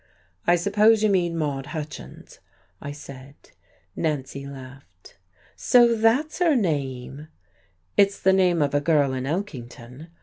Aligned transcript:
"I 0.47 0.55
suppose 0.55 1.03
you 1.03 1.11
mean 1.11 1.37
Maude 1.37 1.67
Hutchins," 1.77 2.39
I 2.81 2.91
said. 2.91 3.35
Nancy 3.95 4.47
laughed. 4.47 5.19
"So 5.55 5.95
that's 5.95 6.39
her 6.39 6.55
name!" 6.55 7.27
"It's 7.97 8.19
the 8.19 8.33
name 8.33 8.63
of 8.63 8.73
a 8.73 8.81
girl 8.81 9.13
in 9.13 9.25
Elkington. 9.27 10.07